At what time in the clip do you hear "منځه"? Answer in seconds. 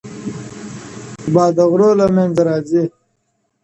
2.15-2.41